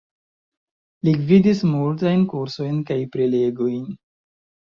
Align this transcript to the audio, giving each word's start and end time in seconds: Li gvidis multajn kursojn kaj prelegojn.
Li 1.07 1.13
gvidis 1.19 1.61
multajn 1.73 2.25
kursojn 2.33 2.81
kaj 2.89 2.99
prelegojn. 3.19 3.87